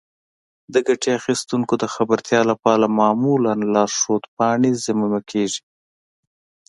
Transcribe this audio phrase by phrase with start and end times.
[0.73, 5.61] د ګټې اخیستونکو د خبرتیا لپاره معمولا لارښود پاڼې ضمیمه کیږي.